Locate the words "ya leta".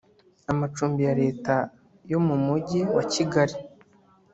1.07-1.55